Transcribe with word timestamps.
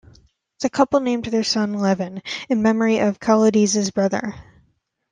The 0.61 0.69
couple 0.71 0.99
named 0.99 1.25
their 1.25 1.43
son 1.43 1.73
Levan, 1.75 2.23
in 2.49 2.63
memory 2.63 2.97
of 3.01 3.19
Kaladze's 3.19 3.91
brother. 3.91 4.33